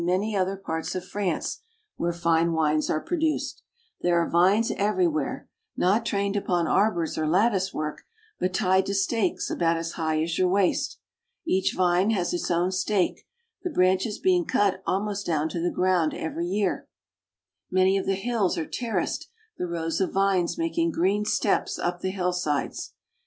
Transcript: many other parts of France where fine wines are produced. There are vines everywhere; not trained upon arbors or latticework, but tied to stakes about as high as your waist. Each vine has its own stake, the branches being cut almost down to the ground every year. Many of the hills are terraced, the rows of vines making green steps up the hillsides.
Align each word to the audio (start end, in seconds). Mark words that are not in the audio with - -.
many 0.03 0.35
other 0.35 0.55
parts 0.57 0.95
of 0.95 1.05
France 1.05 1.61
where 1.95 2.11
fine 2.11 2.53
wines 2.53 2.89
are 2.89 2.99
produced. 2.99 3.61
There 4.01 4.19
are 4.19 4.27
vines 4.27 4.71
everywhere; 4.75 5.47
not 5.77 6.07
trained 6.07 6.35
upon 6.35 6.65
arbors 6.65 7.19
or 7.19 7.27
latticework, 7.27 8.01
but 8.39 8.51
tied 8.51 8.87
to 8.87 8.95
stakes 8.95 9.51
about 9.51 9.77
as 9.77 9.91
high 9.91 10.23
as 10.23 10.39
your 10.39 10.47
waist. 10.49 10.97
Each 11.45 11.75
vine 11.77 12.09
has 12.09 12.33
its 12.33 12.49
own 12.49 12.71
stake, 12.71 13.27
the 13.61 13.69
branches 13.69 14.17
being 14.17 14.45
cut 14.45 14.81
almost 14.87 15.27
down 15.27 15.49
to 15.49 15.59
the 15.61 15.69
ground 15.69 16.15
every 16.15 16.47
year. 16.47 16.87
Many 17.69 17.95
of 17.95 18.07
the 18.07 18.15
hills 18.15 18.57
are 18.57 18.65
terraced, 18.65 19.29
the 19.59 19.67
rows 19.67 20.01
of 20.01 20.13
vines 20.13 20.57
making 20.57 20.93
green 20.93 21.25
steps 21.25 21.77
up 21.77 22.01
the 22.01 22.09
hillsides. 22.09 22.93